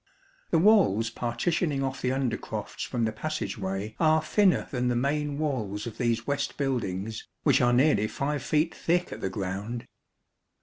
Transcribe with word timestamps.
The 0.49 0.57
walls 0.57 1.11
partitioning 1.11 1.83
off 1.83 2.01
the 2.01 2.09
undercrofts 2.09 2.87
from 2.87 3.05
the 3.05 3.11
passage 3.11 3.59
way 3.59 3.95
are 3.99 4.23
thinner 4.23 4.67
than 4.71 4.87
the 4.87 4.95
main 4.95 5.37
walls 5.37 5.85
of 5.85 5.99
these 5.99 6.25
west 6.25 6.57
buildings, 6.57 7.27
which 7.43 7.61
are 7.61 7.71
nearly 7.71 8.07
five 8.07 8.41
feet 8.41 8.73
thick 8.73 9.11
at 9.11 9.21
the 9.21 9.29
ground. 9.29 9.85